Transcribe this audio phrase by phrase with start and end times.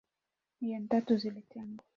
[0.61, 1.83] milioni tatu zilitengwa